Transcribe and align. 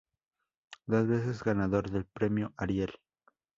Dos 0.87 1.07
veces 1.07 1.43
ganador 1.43 1.91
del 1.91 2.05
Premio 2.05 2.53
Ariel. 2.57 2.91